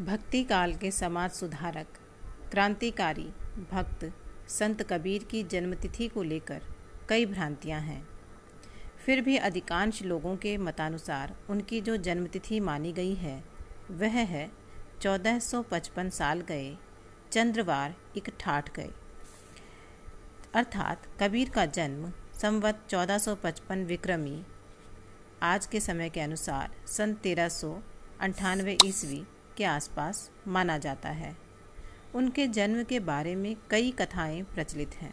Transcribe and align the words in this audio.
भक्ति 0.00 0.42
काल 0.44 0.74
के 0.74 0.90
समाज 0.90 1.30
सुधारक, 1.30 1.86
क्रांतिकारी 2.50 3.24
भक्त 3.70 4.12
संत 4.48 4.82
कबीर 4.82 5.22
की 5.24 5.42
जन्मतिथि 5.42 6.08
को 6.08 6.22
लेकर 6.22 6.62
कई 7.08 7.26
भ्रांतियाँ 7.26 7.80
हैं। 7.80 8.08
फिर 9.06 9.20
भी 9.20 9.36
अधिकांश 9.36 10.02
लोगों 10.02 10.36
के 10.36 10.56
मतानुसार 10.56 11.34
उनकी 11.50 11.80
जो 11.80 11.96
जन्मतिथि 11.96 12.60
मानी 12.60 12.92
गई 12.92 13.14
है, 13.14 13.44
वह 13.90 14.18
है 14.24 14.50
1455 15.00 16.10
साल 16.10 16.40
गए, 16.40 16.76
चंद्रवार 17.32 17.94
एक 18.16 18.30
ठाठ 18.40 18.74
गए। 18.76 18.90
अर्थात 20.54 21.06
कबीर 21.20 21.50
का 21.50 21.66
जन्म 21.66 22.12
संवत 22.40 22.82
1455 22.90 23.84
विक्रमी, 23.84 24.42
आज 25.42 25.66
के 25.66 25.80
समय 25.80 26.10
के 26.10 26.20
अनुसार 26.20 26.76
सन 26.86 27.14
तेरह 27.14 27.48
सौ 27.48 27.78
अंठानवे 28.20 28.76
ईस्वी 28.84 29.24
के 29.56 29.64
आसपास 29.64 30.30
माना 30.48 30.78
जाता 30.78 31.08
है। 31.08 31.36
उनके 32.14 32.46
जन्म 32.46 32.84
के 32.84 33.00
बारे 33.00 33.34
में 33.34 33.56
कई 33.70 33.90
कथाएँ 33.90 34.42
प्रचलित 34.42 34.94
हैं। 34.94 35.12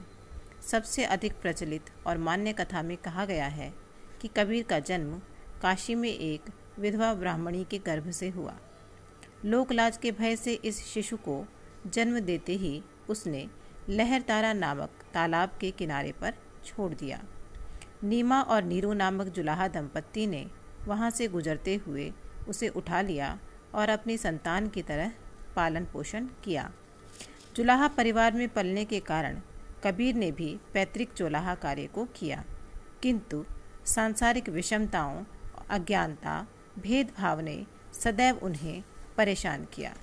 सबसे 0.62 1.05
अधिक 1.05 1.34
प्रचलित 1.41 1.90
और 2.08 2.17
मान्य 2.17 2.53
कथा 2.53 2.81
में 2.81 2.98
कहा 2.98 3.26
गया 3.26 3.48
है 3.48 3.73
कि 4.22 4.30
कबीर 4.38 4.64
का 4.64 4.80
जन्म 4.80 5.22
काशी 5.62 5.95
में 5.95 6.09
एक 6.09 6.50
विधवा 6.80 7.14
ब्राह्मणी 7.14 7.64
के 7.64 7.77
गर्भ 7.77 8.09
से 8.12 8.30
हुआ। 8.30 8.55
लोकलाज 9.45 9.98
के 9.98 10.12
भय 10.12 10.36
से 10.36 10.53
इस 10.53 10.84
शिशु 10.86 11.17
को 11.17 11.45
जन्म 11.88 12.20
देते 12.20 12.53
ही 12.53 12.84
उसने 13.09 13.48
लहरतारा 13.89 14.53
नामक 14.53 14.89
तालाब 15.14 15.52
के 15.62 15.72
किनारे 15.72 16.12
पर 16.12 16.34
छोड़ 16.66 16.94
दिया। 16.94 17.23
नीमा 18.03 18.41
और 18.41 18.64
नीरू 18.64 18.94
नामक 18.94 19.28
जुलाहा 19.28 19.67
दंपत्ति 19.67 20.28
ने 20.28 20.45
वहाँ 20.88 21.09
से 21.09 21.28
गुजरते 21.28 21.75
हुए 21.75 22.12
उसे 22.48 22.67
उठा 22.67 23.02
लिया 23.02 23.39
और 23.76 23.90
अपनी 23.90 24.18
संतान 24.18 24.68
की 24.68 24.82
तरह 24.82 25.12
पालन 25.55 25.86
पोषण 25.86 26.26
किया। 26.44 26.72
चुलाहा 27.55 27.88
परिवार 27.88 28.34
में 28.34 28.50
पलने 28.50 28.86
के 28.86 29.00
कारण 29.00 29.42
कबीर 29.84 30.16
ने 30.16 30.31
भी 30.31 30.59
पैतृक 30.73 31.14
चोलाहा 31.14 31.56
कार्य 31.56 31.88
को 31.88 32.06
किया। 32.06 32.44
किंतु 33.03 33.45
सांसारिक 33.86 34.50
विषमताओं, 34.50 35.23
अज्ञानता, 35.70 36.47
भेदभाव 36.80 37.39
ने 37.39 37.66
सदैव 37.94 38.38
उन्हें 38.38 38.84
परेशान 39.17 39.66
किया। 39.66 39.94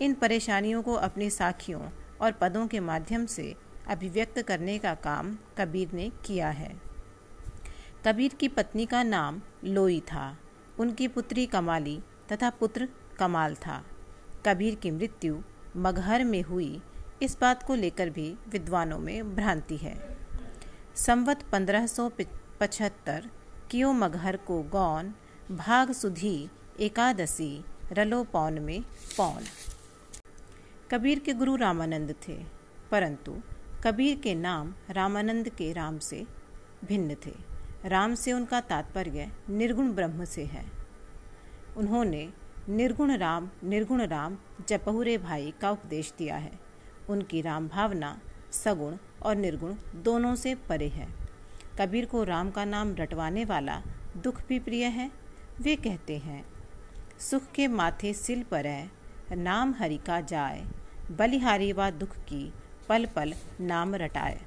इन 0.00 0.14
परेशानियों 0.14 0.82
को 0.82 0.92
अपनी 0.92 1.30
साखियों 1.30 1.82
और 2.20 2.32
पदों 2.32 2.66
के 2.66 2.80
माध्यम 2.80 3.26
से 3.26 3.56
अभिव्यक्त 3.88 4.42
करने 4.42 4.78
का 4.78 4.94
काम 4.94 5.38
कबीर 5.58 5.92
ने 5.92 6.10
किया 6.24 6.50
है। 6.50 6.80
कबीर 8.06 8.34
की 8.34 8.48
पत्नी 8.48 8.86
का 8.86 9.02
नाम 9.02 9.42
लोई 9.64 10.00
था। 10.00 10.38
उनकी 10.78 11.08
पुत्री 11.08 11.46
कमाली 11.46 12.00
तथा 12.32 12.50
पुत्र 12.50 12.88
कमाल 13.18 13.54
था। 13.56 13.82
कबीर 14.46 14.74
की 14.74 14.90
मृत्यु 14.90 15.38
मगहर 15.76 16.24
में 16.24 16.42
हुई, 16.42 16.80
इस 17.22 17.36
बात 17.40 17.62
को 17.62 17.74
लेकर 17.74 18.10
भी 18.10 18.36
विद्वानों 18.48 18.98
में 18.98 19.34
भ्रांति 19.36 19.76
है। 19.76 19.96
संवत 20.96 21.42
पंद्रह 21.52 21.86
सौ 21.86 22.10
पचहत्तर 22.60 23.28
कियो 23.70 23.92
मगहर 23.92 24.36
को 24.36 24.62
गौन, 24.62 25.14
भाग 25.50 25.92
सुधी, 25.92 26.48
एकादशी, 26.80 27.64
रलो 27.92 28.22
पौन 28.24 28.58
में 28.58 28.82
पौन। 29.16 29.42
कबीर 30.90 31.18
के 31.18 31.32
गुरु 31.32 31.56
रामानंद 31.56 32.14
थे, 32.28 32.36
परंतु 32.90 33.40
कबीर 33.84 34.16
के 34.16 34.34
नाम 34.34 34.74
रामानंद 34.90 35.48
के 35.48 35.72
राम 35.72 35.98
से 35.98 36.24
भिन्न 36.84 37.16
थे। 37.26 37.34
राम 37.86 38.14
से 38.14 38.32
उनका 38.32 38.60
तात्पर्य 38.60 39.30
निर्गुण 39.50 39.92
ब्रह्म 39.92 40.24
से 40.24 40.44
है। 40.44 40.64
उन्होंने 41.76 42.28
निर्गुण 42.68 43.16
राम 43.16 43.50
निर्गुण 43.64 44.02
राम 44.02 44.38
जपहुरे 44.68 45.18
भाई 45.18 45.54
का 45.60 45.70
उपदेश 45.70 46.14
दिया 46.18 46.36
है। 46.36 46.52
उनकी 47.08 47.40
राम 47.40 47.68
भावना, 47.68 48.20
सगुण 48.52 48.96
और 49.22 49.36
निर्गुण 49.36 49.74
दोनों 49.94 50.36
से 50.36 50.54
परे 50.54 50.88
है। 50.88 51.08
कबीर 51.80 52.06
को 52.06 52.24
राम 52.24 52.50
का 52.50 52.64
नाम 52.64 52.94
रटवाने 52.94 53.44
वाला 53.44 53.82
दुख 54.16 54.46
भी 54.48 54.58
प्रिय 54.58 54.84
है। 54.84 55.10
वे 55.60 55.76
कहते 55.76 56.18
हैं, 56.18 56.44
सुख 57.18 57.42
के 57.54 57.68
माथे 57.68 58.12
सिल 58.12 58.42
पर 58.42 58.66
है, 58.66 58.90
नाम 59.32 59.74
हरि 59.78 59.96
का 59.96 60.20
जाए 60.20 60.64
बलिहारी 61.10 61.72
व 61.72 61.90
दुख 61.90 62.16
की 62.16 62.52
पल 62.88 63.06
पल 63.06 63.34
नाम 63.60 63.94
रटाए 63.94 64.40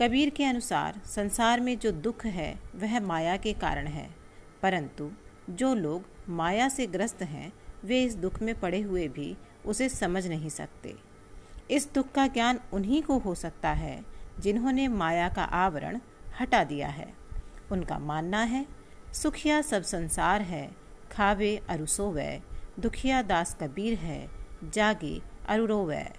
कबीर 0.00 0.30
के 0.30 0.44
अनुसार 0.44 1.00
संसार 1.06 1.60
में 1.60 1.78
जो 1.78 1.92
दुख 1.92 2.26
है, 2.26 2.60
वह 2.76 3.00
माया 3.00 3.36
के 3.36 3.52
कारण 3.52 3.86
है। 3.86 4.10
परंतु 4.62 5.10
जो 5.50 5.74
लोग 5.74 6.19
माया 6.30 6.68
से 6.68 6.86
ग्रस्त 6.86 7.22
हैं, 7.22 7.52
वे 7.84 8.02
इस 8.02 8.16
दुख 8.16 8.42
में 8.42 8.60
पड़े 8.60 8.80
हुए 8.80 9.08
भी 9.08 9.36
उसे 9.66 9.88
समझ 9.88 10.26
नहीं 10.26 10.48
सकते। 10.48 10.96
इस 11.70 11.92
दुख 11.94 12.12
का 12.12 12.26
ज्ञान 12.26 12.60
उन्हीं 12.72 13.02
को 13.02 13.18
हो 13.18 13.34
सकता 13.34 13.72
है, 13.72 14.04
जिन्होंने 14.40 14.88
माया 14.88 15.28
का 15.28 15.44
आवरण 15.44 16.00
हटा 16.40 16.64
दिया 16.64 16.88
है। 16.88 17.14
उनका 17.72 17.98
मानना 17.98 18.42
है, 18.42 18.66
सुखिया 19.12 19.62
सब 19.62 19.82
संसार 19.82 20.42
है, 20.42 20.70
खावे 21.12 21.56
अरुसोवै 21.68 22.42
दुखिया 22.78 23.22
दास 23.22 23.56
कबीर 23.60 23.98
है, 23.98 24.30
जागे 24.64 25.22
अरुरोवै 25.48 26.12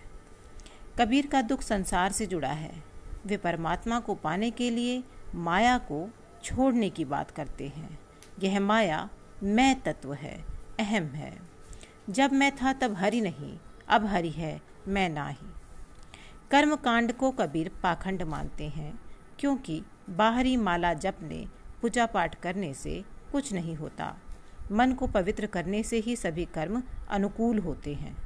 कबीर 0.99 1.27
का 1.27 1.41
दुख 1.41 1.61
संसार 1.61 2.11
से 2.11 2.27
जुड़ा 2.27 2.51
है। 2.51 2.83
वे 3.25 3.37
परमात्मा 3.37 3.99
को 3.99 4.15
पाने 4.15 4.51
के 4.51 4.69
लिए 4.69 5.03
माया 5.35 5.77
को 5.77 6.09
छोड़ने 6.43 6.89
की 6.89 7.05
बात 7.05 7.31
करते 7.31 7.67
हैं। 7.67 7.99
यह 8.43 8.59
माया 8.59 9.09
मैं 9.43 9.81
तत्व 9.81 10.13
है, 10.13 10.45
अहम 10.79 11.03
है। 11.03 11.39
जब 12.09 12.33
मैं 12.33 12.55
था 12.55 12.73
तब 12.73 12.93
हरि 12.93 13.21
नहीं, 13.21 13.57
अब 13.89 14.05
हरि 14.05 14.29
है, 14.29 14.61
मैं 14.87 15.09
ना 15.09 15.27
ही 15.27 15.47
कर्म 16.51 16.75
कांड 16.75 17.13
को 17.13 17.31
कबीर 17.31 17.71
पाखंड 17.83 18.21
मानते 18.21 18.67
हैं, 18.67 18.99
क्योंकि 19.39 19.83
बाहरी 20.09 20.57
माला 20.57 20.93
जपने 20.93 21.47
पूजा 21.81 22.05
पाठ 22.05 22.35
करने 22.35 22.73
से 22.73 23.03
कुछ 23.31 23.53
नहीं 23.53 23.75
होता। 23.75 24.17
मन 24.71 24.93
को 24.93 25.07
पवित्र 25.07 25.45
करने 25.45 25.83
से 25.83 25.97
ही 25.97 26.15
सभी 26.15 26.45
कर्म 26.45 26.83
अनुकूल 27.09 27.59
होते 27.59 27.93
हैं। 27.93 28.17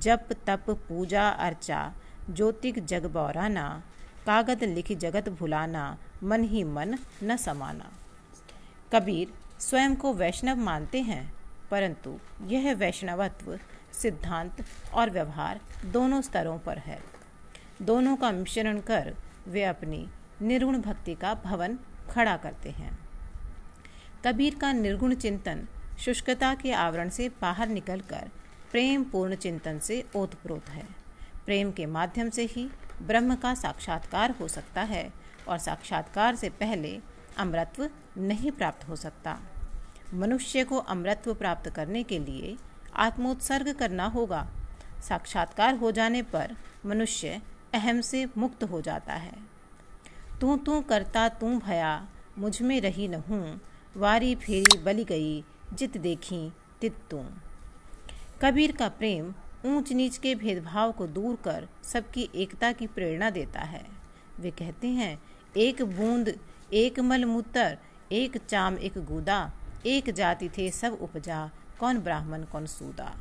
जप, 0.00 0.28
तप, 0.46 0.64
पूजा, 0.70 1.28
अर्चा, 1.28 1.94
ज्योतिक 2.30 2.84
जग 2.86 3.06
बौराना, 3.06 3.82
कागद 4.26 4.64
लिख 4.64 4.92
जगत 4.92 5.28
भुलाना, 5.28 5.98
मन 6.22 6.44
ही 6.44 6.64
मन 6.64 6.98
न 7.22 7.36
समाना। 7.36 7.92
कबीर 8.92 9.32
स्वयं 9.64 9.94
को 9.96 10.12
वैष्णव 10.14 10.56
मानते 10.56 11.00
हैं, 11.00 11.32
परंतु 11.70 12.18
यह 12.46 12.74
वैष्णवत्व, 12.74 13.58
सिद्धांत 13.92 14.64
और 14.94 15.10
व्यवहार 15.10 15.60
दोनों 15.84 16.20
स्तरों 16.22 16.58
पर 16.58 16.78
है। 16.78 16.98
दोनों 17.82 18.16
का 18.16 18.30
मिश्रण 18.32 18.80
कर 18.80 19.14
वे 19.48 19.64
अपनी 19.64 20.08
निर्गुण 20.42 20.80
भक्ति 20.80 21.14
का 21.14 21.34
भवन 21.34 21.78
खड़ा 22.10 22.36
करते 22.36 22.70
हैं। 22.70 22.98
कबीर 24.26 24.54
का 24.54 24.72
निर्गुण 24.72 25.14
चिंतन 25.14 25.66
शुष्कता 25.98 26.54
के 26.54 26.72
आवरण 26.72 27.08
से 27.08 27.28
बाहर 27.28 27.68
निकलकर 27.68 28.30
प्रेम 28.70 29.04
पूर्ण 29.04 29.34
चिंतन 29.34 29.78
से 29.78 30.04
ओतप्रोत 30.16 30.68
है। 30.68 30.84
प्रेम 31.46 31.70
के 31.70 31.86
माध्यम 31.86 32.30
से 32.30 32.44
ही 32.44 32.68
ब्रह्म 33.02 33.34
का 33.34 33.54
साक्षात्कार 33.54 34.30
हो 34.30 34.48
सकता 34.48 34.82
है 34.82 35.12
और 35.48 35.58
साक्षात्कार 35.58 36.36
से 36.36 36.48
पहले 36.50 36.98
अमृत्व 37.38 37.88
नहीं 38.18 38.50
प्राप्त 38.50 38.88
हो 38.88 38.96
सकता। 38.96 39.38
मनुष्य 40.14 40.64
को 40.64 40.76
अमृत्व 40.76 41.34
प्राप्त 41.34 41.70
करने 41.70 42.02
के 42.02 42.18
लिए 42.18 42.56
आत्मोत्सर्ग 42.96 43.72
करना 43.74 44.06
होगा। 44.06 44.46
साक्षात्कार 45.08 45.74
हो 45.74 45.92
जाने 45.92 46.22
पर 46.22 46.56
मनुष्य 46.86 47.40
अहम 47.74 48.00
से 48.00 48.26
मुक्त 48.38 48.64
हो 48.64 48.80
जाता 48.80 49.14
है। 49.14 49.36
तू 50.40 50.56
तू 50.56 50.80
करता 50.80 51.28
तू 51.28 51.58
भया, 51.58 52.08
मुझमें 52.38 52.80
रही 52.80 53.08
न 53.08 53.14
हूँ 53.14 53.60
वारी 53.96 54.34
फेरी 54.34 54.78
बली 54.78 55.04
गई, 55.04 55.44
जित 55.74 55.96
देखी 55.96 56.52
तित 56.80 56.96
तू। 57.10 57.24
कबीर 58.42 58.72
का 58.72 58.88
प्रेम 58.88 59.34
ऊंच 59.64 59.92
नीच 59.92 60.16
के 60.16 60.34
भेदभाव 60.34 60.92
को 60.92 61.06
दूर 61.06 61.36
कर 61.36 61.68
सबकी 61.84 62.28
एकता 62.34 62.72
की 62.72 62.86
प्रेरणा 62.86 63.30
देता 63.30 63.60
है। 63.60 63.84
वे 64.40 64.50
कहते 64.50 64.88
हैं, 64.88 65.22
एक 65.56 65.82
बूंद, 65.82 66.38
एक 66.72 67.00
मल 67.00 67.24
मूत्र 67.24 67.78
एक 68.12 68.36
चाम, 68.36 68.78
एक 68.78 68.98
गुदा 68.98 69.52
एक 69.86 70.10
जाति 70.10 70.48
थे, 70.48 70.70
सब 70.70 70.98
उपजा। 71.00 71.50
कौन 71.80 71.98
ब्राह्मण, 71.98 72.44
कौन 72.44 72.66
सूदा? 72.66 73.16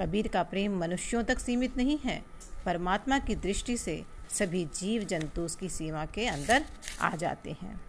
कबीर 0.00 0.28
का 0.28 0.42
प्रेम 0.42 0.78
मनुष्यों 0.78 1.24
तक 1.24 1.38
सीमित 1.38 1.76
नहीं 1.76 1.98
है। 1.98 2.24
परमात्मा 2.64 3.18
की 3.18 3.34
दृष्टि 3.34 3.76
से 3.76 4.04
सभी 4.30 4.64
जीव 4.64 5.04
जंतु 5.04 5.42
उसकी 5.42 5.68
सीमा 5.68 6.06
के 6.06 6.26
अंदर 6.26 6.64
आ 7.00 7.16
जाते 7.16 7.56
हैं। 7.62 7.80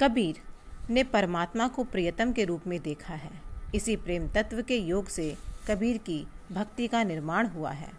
कबीर 0.00 0.42
ने 0.90 1.04
परमात्मा 1.04 1.68
को 1.68 1.84
प्रियतम 1.84 2.32
के 2.32 2.44
रूप 2.44 2.66
में 2.66 2.80
देखा 2.80 3.14
है। 3.14 3.30
इसी 3.74 3.96
प्रेम 3.96 4.28
तत्व 4.28 4.62
के 4.62 4.76
योग 4.76 5.08
से 5.08 5.36
कबीर 5.68 5.96
की 5.96 6.26
भक्ति 6.52 6.86
का 6.86 7.02
निर्माण 7.02 7.46
हुआ 7.46 7.70
है। 7.70 7.90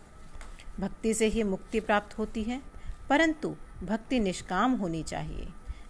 भक्ति 0.79 1.13
से 1.13 1.27
ही 1.27 1.43
मुक्ति 1.43 1.79
प्राप्त 1.79 2.17
होती 2.17 2.43
है, 2.43 2.61
परंतु 3.09 3.55
भक्ति 3.83 4.19
निष्काम 4.19 4.71
होनी 4.71 5.03
चाहिए। 5.03 5.47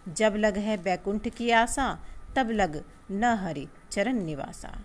जब 0.08 0.34
लग 0.36 0.58
है 0.58 0.78
बैकुंठ 0.78 1.28
की 1.28 1.52
आशा 1.52 2.00
तब 2.36 2.50
लग 2.50 2.84
न 3.12 3.24
हरि 3.24 3.68
चरण 3.92 4.24
निवासा। 4.24 4.82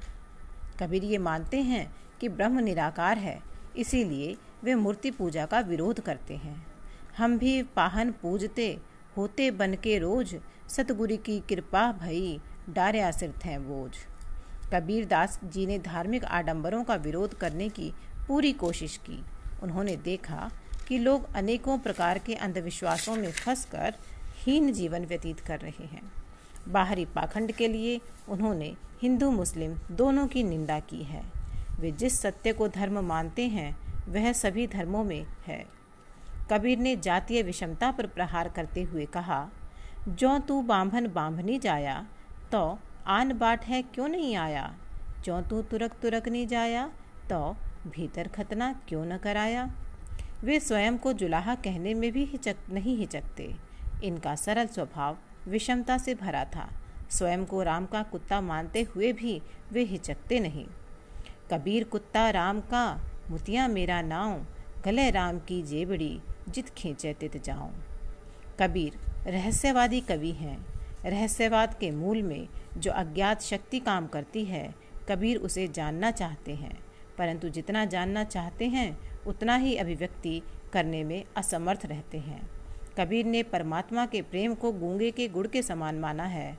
कबीर 0.81 1.05
ये 1.05 1.19
मानते 1.19 1.61
हैं 1.61 1.97
कि 2.21 2.29
ब्रह्म 2.29 2.59
निराकार 2.59 3.19
है, 3.19 3.41
इसीलिए 3.77 4.37
वे 4.65 4.75
मूर्ति 4.75 5.11
पूजा 5.11 5.47
का 5.47 5.61
विरोध 5.61 6.01
करते 6.01 6.37
हैं। 6.37 6.67
हम 7.17 7.39
भी 7.39 7.63
पाहन 7.63 8.13
पूजते, 8.13 8.79
होते 9.17 9.51
बन 9.51 9.75
के 9.75 9.99
रोज, 9.99 10.37
सतगुरु 10.69 11.17
की 11.17 11.41
कृपा 11.41 11.93
भई 11.93 12.41
डार्या 12.71 13.11
सिर 13.11 13.33
थे 13.45 13.59
बोझ। 13.59 13.97
कबीर 14.75 15.07
दास 15.07 15.41
जी 15.45 15.67
ने 15.67 15.79
धार्मिक 15.79 16.25
आडंबरों 16.25 16.85
का 16.85 16.95
विरोध 16.95 17.35
करने 17.35 17.69
की 17.69 17.93
पूरी 18.29 18.53
कोशिश 18.53 18.97
की। 18.97 19.25
उन्होंने 19.63 19.97
देखा 19.97 20.51
कि 20.89 20.99
लोग 20.99 21.35
अनेकों 21.35 21.79
प्रकार 21.79 22.19
के 22.19 22.35
अंधविश्वासों 22.35 23.17
में 23.17 23.33
फंसकर 23.33 23.95
हीन 24.37 24.73
जीवन 24.73 25.05
व्यतीत 25.05 25.41
कर 25.41 25.59
रहे 25.59 25.85
हैं। 25.85 26.13
बाहरी 26.69 27.05
पाखंड 27.05 27.53
के 27.53 27.69
लिए 27.69 28.01
उन्होंने 28.29 28.75
हिंदू 29.03 29.31
मुस्लिम 29.31 29.77
दोनों 29.91 30.27
की 30.27 30.43
निंदा 30.43 30.79
की 30.81 31.03
है। 31.05 31.23
वे 31.81 31.91
जिस 31.93 32.21
सत्य 32.21 32.53
को 32.53 32.69
धर्म 32.69 32.99
मानते 33.05 33.47
हैं, 33.49 33.77
वह 34.09 34.33
सभी 34.33 34.67
धर्मों 34.67 35.05
में 35.05 35.27
है। 35.47 35.65
कबीर 36.51 36.79
ने 36.79 36.97
जातीय 36.97 37.43
विषमता 37.43 37.91
पर 37.91 38.07
प्रहार 38.07 38.49
करते 38.49 38.83
हुए 38.83 39.05
कहा 39.07 39.49
जो 40.09 40.39
तू 40.39 40.61
बांभन 40.63 41.07
बांभनी 41.07 41.59
जाया 41.59 42.07
तो 42.53 42.79
आन 43.07 43.33
बाट 43.39 43.65
है 43.65 43.83
क्यों 43.85 44.09
नहीं 44.09 44.37
आया? 44.37 44.75
जो 45.25 45.41
तू 45.43 45.63
तुरक 45.63 45.93
तुरक 46.03 46.29
नहीं 46.29 46.47
जाया 46.47 46.87
तो 47.31 47.41
भीतर 47.91 48.29
खतना 48.29 48.73
क्यों 48.89 49.05
न 49.07 49.19
कराया? 49.19 49.71
वे 50.45 50.59
स्वयं 50.61 50.99
को 50.99 51.13
जुलाहा 51.13 51.55
कहने 51.55 51.95
में 51.95 52.11
भी 52.13 52.25
हिचक, 52.25 52.57
नहीं 52.71 52.97
हिचकते। 52.97 53.55
इनका 54.05 54.35
सरल 54.35 54.67
स्वभाव 54.67 55.17
विषमता 55.49 55.99
से 55.99 56.15
भरा 56.15 56.45
था। 56.45 56.73
स्वयं 57.11 57.45
को 57.45 57.63
राम 57.63 57.87
का 57.87 58.03
कुत्ता 58.03 58.41
मानते 58.41 58.83
हुए 58.83 59.13
भी 59.13 59.43
वे 59.73 59.83
हिचकते 59.83 60.41
नहीं। 60.41 60.67
कबीर 61.53 61.85
कुत्ता 61.85 62.31
राम 62.31 62.61
का, 62.61 63.11
मुतिया 63.31 63.69
मेरा 63.69 64.03
नाव, 64.03 64.47
गले 64.85 65.11
राम 65.11 65.39
की 65.39 65.63
जेबड़ी, 65.63 66.21
जित 66.49 66.69
खींचे 66.69 67.13
तित 67.13 67.45
जाऊँ। 67.45 67.85
कबीर 68.61 68.93
रहस्यवादी 69.31 70.01
कवि 70.01 70.31
हैं। 70.31 70.67
रहस्यवाद 71.05 71.75
के 71.75 71.91
मूल 71.91 72.23
में 72.23 72.49
जो 72.77 72.93
अज्ञात 72.93 73.43
शक्ति 73.43 73.81
काम 73.81 74.07
करती 74.07 74.45
है, 74.45 74.75
कबीर 75.09 75.37
उसे 75.37 75.69
जानना 75.69 76.11
चाहते 76.11 76.55
हैं। 76.55 76.87
परंतु 77.19 77.49
जितना 77.49 77.85
जानना 77.85 78.25
चाहते 78.25 78.65
हैं, 78.65 79.21
उतना 79.25 79.57
ही 79.57 79.77
अभिव्यक्ति 79.77 80.43
करने 80.73 81.05
में 81.05 81.25
असमर्थ 81.37 81.81
रहते 81.87 82.19
हैं। 82.19 82.56
कबीर 82.99 83.27
ने 83.27 83.43
परमात्मा 83.43 84.07
के 84.07 84.21
प्रेम 84.23 84.55
को 84.55 84.73
गूँगे 84.73 85.11
के 85.11 85.29
गुड़ 85.29 85.47
के 85.47 85.63
समान 85.63 85.99
माना 85.99 86.25
है। 86.25 86.57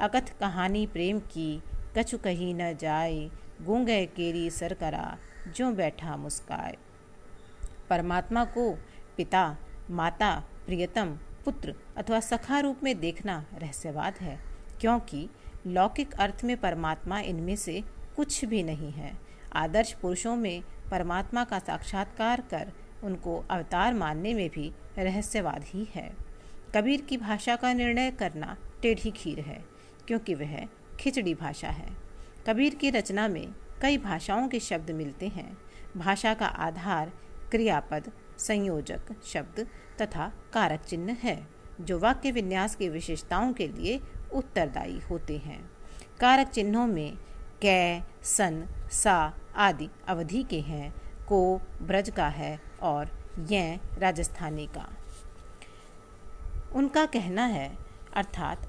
अकथ 0.00 0.38
कहानी 0.40 0.86
प्रेम 0.86 1.18
की, 1.18 1.60
कछु 1.98 2.18
कहीं 2.18 2.54
न 2.54 2.72
जाए, 2.76 3.30
गूँगे 3.62 4.04
केरी 4.06 4.48
सर 4.50 4.74
करा 4.74 5.16
जो 5.56 5.70
बैठा 5.72 6.16
मुस्काए। 6.16 6.76
परमात्मा 7.90 8.44
को 8.44 8.70
पिता, 9.16 9.56
माता, 9.90 10.32
प्रियतम, 10.66 11.18
पुत्र 11.44 11.74
अथवा 11.96 12.20
सखा 12.20 12.58
रूप 12.58 12.80
में 12.84 12.98
देखना 13.00 13.44
रहस्यवाद 13.54 14.14
है, 14.20 14.38
क्योंकि 14.80 15.28
लौकिक 15.66 16.14
अर्थ 16.14 16.44
में 16.44 16.56
परमात्मा 16.56 17.18
इनमें 17.20 17.56
से 17.56 17.82
कुछ 18.16 18.44
भी 18.44 18.62
नहीं 18.62 18.90
है। 18.92 19.12
आदर्श 19.52 19.92
पुरुषों 19.92 20.36
में 20.36 20.62
परमात्मा 20.90 21.44
का 21.44 21.58
साक्षात्कार 21.58 22.40
कर 22.50 22.72
उनको 23.02 23.44
अवतार 23.50 23.94
मानने 23.94 24.34
में 24.34 24.48
भी 24.48 24.72
रहस्यवाद 24.98 25.64
ही 25.64 25.86
है। 25.94 26.12
कबीर 26.74 27.00
की 27.00 27.16
भाषा 27.16 27.56
का 27.56 27.72
निर्णय 27.72 28.10
करना 28.10 28.56
टेढ़ी 28.82 29.10
खीर 29.10 29.40
है, 29.40 29.64
क्योंकि 30.06 30.34
वह 30.34 30.56
खिचड़ी 31.00 31.34
भाषा 31.34 31.68
है। 31.68 31.88
कबीर 32.46 32.74
की 32.74 32.90
रचना 32.90 33.28
में 33.28 33.54
कई 33.82 33.98
भाषाओं 33.98 34.48
के 34.48 34.60
शब्द 34.60 34.90
मिलते 34.90 35.28
हैं। 35.28 35.58
भाषा 35.96 36.34
का 36.34 36.46
आधार 36.46 37.12
क्रियापद, 37.50 38.12
संयोजक 38.38 39.14
शब्द 39.24 39.66
तथा 40.02 40.32
कारक 40.52 40.80
चिन्ह 40.80 41.12
है, 41.12 41.46
जो 41.80 41.98
वाक्य 41.98 42.30
विन्यास 42.30 42.74
की 42.74 42.88
विशेषताओं 42.88 43.52
के 43.52 43.68
लिए 43.68 44.00
उत्तरदायी 44.32 44.98
होते 44.98 45.38
हैं। 45.38 45.70
कारक 46.20 46.48
चिन्हों 46.48 46.86
में 46.86 47.16
कै, 47.62 48.02
सन, 48.22 48.64
सा 48.92 49.34
आदि 49.56 49.88
अवधि 50.08 50.42
के 50.42 50.60
हैं 50.60 51.03
को 51.28 51.60
ब्रज 51.82 52.10
का 52.10 52.28
है 52.28 52.60
और 52.82 53.08
यह 53.38 53.80
राजस्थानी 53.98 54.66
का। 54.66 54.88
उनका 56.74 57.06
कहना 57.06 57.44
है, 57.44 57.78
अर्थात, 58.14 58.68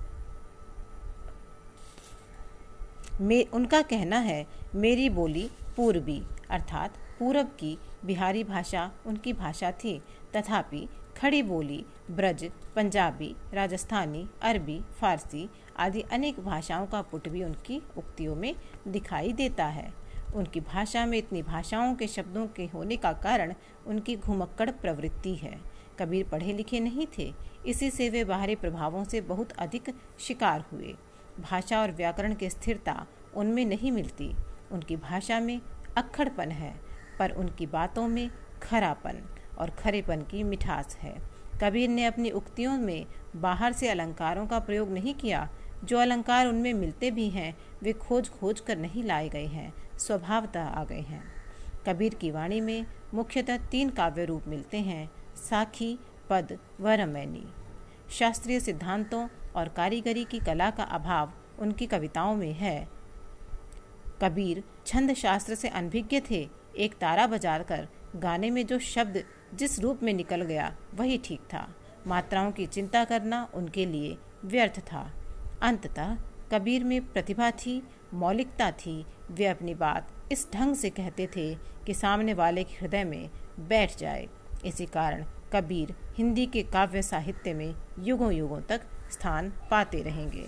मे, 3.22 3.44
उनका 3.44 3.82
कहना 3.82 4.18
है, 4.18 4.48
मेरी 4.76 5.10
बोली 5.10 5.52
पूर्वी, 5.78 6.26
अर्थात, 6.50 6.98
पूरब 7.20 7.46
की 7.60 7.78
बिहारी 8.06 8.44
भाषा 8.44 8.92
उनकी 9.06 9.34
भाषा 9.34 9.72
थी। 9.72 10.04
तथापि, 10.36 10.90
खड़ी 11.18 11.44
बोली 11.44 11.86
ब्रज, 12.12 12.52
पंजाबी, 12.76 13.36
राजस्थानी, 13.54 14.30
अरबी, 14.42 14.82
फारसी 15.02 15.50
आदि 15.78 16.02
अनेक 16.02 16.40
भाषाओं 16.40 16.86
का 16.86 17.02
पुट 17.02 17.30
भी 17.30 17.44
उनकी 17.44 17.82
उक्तियों 17.98 18.36
में 18.36 18.56
दिखाई 18.88 19.34
देता 19.34 19.66
है। 19.66 20.05
उनकी 20.34 20.60
भाषा 20.60 21.06
में 21.06 21.18
इतनी 21.18 21.42
भाषाओं 21.42 21.96
के 21.96 22.08
शब्दों 22.08 22.48
के 22.48 22.66
होने 22.66 22.98
का 22.98 23.14
कारण 23.14 23.54
उनकी 23.88 24.16
घुमक्कड़ 24.16 24.70
प्रवृत्ति 24.72 25.36
है। 25.36 25.60
कबीर 26.00 26.28
पढ़े 26.28 26.54
लिखे 26.54 26.80
नहीं 26.80 27.08
थे, 27.18 27.34
इसी 27.66 27.90
से 27.90 28.10
वे 28.10 28.24
बाहरी 28.24 28.56
प्रभावों 28.56 29.04
से 29.04 29.22
बहुत 29.22 29.52
अधिक 29.52 29.94
शिकार 30.20 30.66
हुए। 30.72 30.96
भाषा 31.40 31.82
और 31.82 31.92
व्याकरण 31.92 32.34
की 32.34 32.50
स्थिरता 32.50 33.06
उनमें 33.36 33.66
नहीं 33.66 33.92
मिलती। 33.92 34.36
उनकी 34.72 34.96
भाषा 34.96 35.40
में 35.40 35.62
अक्खड़पन 35.98 36.52
है, 36.52 36.76
पर 37.20 37.32
उनकी 37.32 37.66
बातों 37.66 38.08
में 38.08 38.30
खरापन 38.64 39.24
और 39.58 39.70
खरेपन 39.70 40.22
की 40.22 40.44
मिठास 40.44 40.96
है। 40.96 41.36
कबीर 41.64 41.90
ने 41.90 42.06
अपनी 42.06 42.30
उक्तियों 42.30 42.78
में 42.78 43.06
बाहर 43.36 43.74
से 43.74 43.90
अलंकारों 43.90 44.48
का 44.48 44.60
प्रयोग 44.60 44.90
नहीं 44.90 45.14
किया 45.14 45.50
जो 45.86 45.98
अलंकार 45.98 46.48
उनमें 46.48 46.74
मिलते 46.74 47.12
भी 47.12 47.30
हैं, 47.30 47.56
वे 47.84 47.94
खोज 47.94 48.30
खोज 48.30 48.60
कर 48.60 48.78
नहीं 48.78 49.04
लाए 49.04 49.30
गए 49.30 49.46
हैं, 49.46 49.74
स्वभावतः 49.98 50.64
आ 50.64 50.84
गए 50.84 51.02
हैं। 51.02 51.24
कबीर 51.88 52.14
की 52.14 52.32
वाणी 52.32 52.62
में 52.62 52.86
मुख्यतः 53.14 53.58
तीन 53.66 53.90
काव्य 53.90 54.26
रूप 54.26 54.48
मिलते 54.48 54.78
हैं, 54.78 55.10
साखी, 55.36 55.98
पद 56.30 56.58
व 56.80 56.90
रमैनी 56.90 57.46
शास्त्रीय 58.10 58.60
सिद्धांतों 58.60 59.28
और 59.56 59.70
कारीगरी 59.70 60.24
की 60.26 60.40
कला 60.40 60.70
का 60.70 60.84
अभाव 60.84 61.34
उनकी 61.60 61.86
कविताओं 61.86 62.36
में 62.36 62.54
है। 62.54 62.88
कबीर 64.22 64.64
छंद 64.86 65.14
शास्त्र 65.14 65.56
से 65.56 65.68
अनभिज्ञ 65.70 66.22
थे, 66.30 66.50
एक 66.78 66.94
तारा 66.94 67.28
बजार 67.28 67.64
कर 67.64 67.88
गाने 68.16 68.50
में 68.50 68.66
जो 68.66 68.80
शब्द 68.80 69.24
जिस 69.54 69.80
रूप 69.80 70.04
में 70.04 70.14
निकल 70.14 70.42
गया, 70.42 70.76
वही 70.94 71.18
ठीक 71.18 71.40
था। 71.54 71.68
मात्राओं 72.08 72.52
की 72.52 72.66
चिंता 72.66 73.04
करना 73.04 73.48
उनके 73.54 73.86
लिए 73.86 74.18
व्यर्थ 74.46 74.80
था। 74.80 75.10
अंततः 75.62 76.18
कबीर 76.52 76.84
में 76.84 77.02
प्रतिभा 77.14 77.52
थी, 77.52 77.82
मौलिकता 78.14 78.72
थी। 78.72 79.06
वे 79.32 79.46
अपनी 79.46 79.74
बात 79.76 80.08
इस 80.32 80.48
ढंग 80.54 80.76
से 80.76 80.90
कहते 80.90 81.28
थे 81.36 81.56
कि 81.56 81.94
सामने 81.94 82.34
वाले 82.34 82.64
के 82.64 82.76
हृदय 82.82 83.04
में 83.04 83.30
बैठ 83.60 83.98
जाए। 83.98 84.28
इसी 84.66 84.86
कारण 84.86 85.26
कबीर 85.54 85.96
हिंदी 86.18 86.46
के 86.46 86.64
काव्य 86.64 87.02
साहित्य 87.02 87.54
में 87.54 87.76
युगों 88.00 88.34
युगों 88.34 88.62
तक 88.62 88.82
स्थान 89.12 89.54
पाते 89.72 90.02
रहेंगे। 90.02 90.48